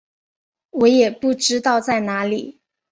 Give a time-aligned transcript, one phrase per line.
[0.71, 2.59] 我也不知道在哪里